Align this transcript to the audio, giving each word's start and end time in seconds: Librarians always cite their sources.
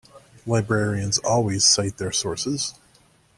Librarians 0.47 1.19
always 1.19 1.63
cite 1.63 1.97
their 1.97 2.11
sources. 2.11 2.73